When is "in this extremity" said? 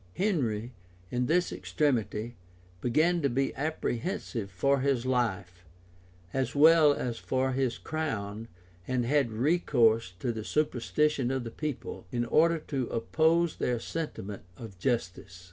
1.11-2.35